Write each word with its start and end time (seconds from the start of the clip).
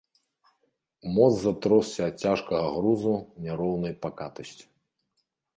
Мост 1.17 1.37
затросся 1.43 2.01
ад 2.09 2.15
цяжкага 2.25 2.69
грузу 2.79 3.13
няроўнаю 3.47 3.95
пакатасцю. 4.07 4.65